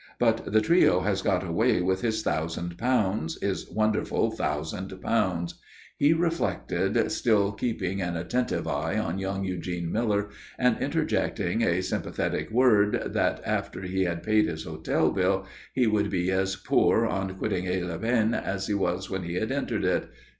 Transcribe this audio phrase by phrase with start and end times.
[0.17, 5.61] But the trio has got away with his thousand pounds, his wonderful thousand pounds.
[5.95, 12.49] He reflected, still keeping an attentive eye on young Eugene Miller and interjecting a sympathetic
[12.49, 17.35] word, that after he had paid his hotel bill, he would be as poor on
[17.35, 20.09] quitting Aix les Bains as he was when he had entered it.